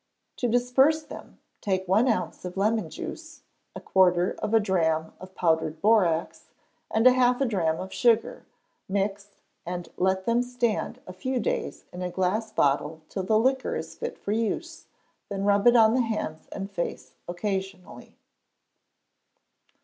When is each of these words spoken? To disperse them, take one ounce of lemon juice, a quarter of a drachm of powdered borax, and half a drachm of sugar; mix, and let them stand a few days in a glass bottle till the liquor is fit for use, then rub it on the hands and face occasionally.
To 0.37 0.47
disperse 0.47 1.03
them, 1.03 1.37
take 1.61 1.87
one 1.87 2.07
ounce 2.07 2.43
of 2.43 2.57
lemon 2.57 2.89
juice, 2.89 3.43
a 3.75 3.79
quarter 3.79 4.33
of 4.39 4.51
a 4.51 4.59
drachm 4.59 5.13
of 5.19 5.35
powdered 5.35 5.79
borax, 5.79 6.47
and 6.89 7.05
half 7.05 7.39
a 7.39 7.45
drachm 7.45 7.79
of 7.79 7.93
sugar; 7.93 8.43
mix, 8.89 9.27
and 9.63 9.89
let 9.97 10.25
them 10.25 10.41
stand 10.41 10.99
a 11.05 11.13
few 11.13 11.39
days 11.39 11.85
in 11.93 12.01
a 12.01 12.09
glass 12.09 12.51
bottle 12.51 13.01
till 13.09 13.21
the 13.21 13.37
liquor 13.37 13.75
is 13.75 13.93
fit 13.93 14.17
for 14.17 14.31
use, 14.31 14.87
then 15.29 15.43
rub 15.43 15.67
it 15.67 15.75
on 15.75 15.93
the 15.93 16.01
hands 16.01 16.47
and 16.51 16.71
face 16.71 17.13
occasionally. 17.27 18.15